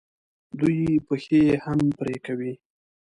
[0.59, 2.53] دوی پښې یې هم پرې کوي.